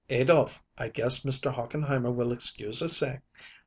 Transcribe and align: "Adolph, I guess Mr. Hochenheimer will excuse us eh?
"Adolph, 0.09 0.63
I 0.79 0.89
guess 0.89 1.19
Mr. 1.19 1.53
Hochenheimer 1.53 2.11
will 2.11 2.31
excuse 2.31 2.81
us 2.81 3.03
eh? 3.03 3.17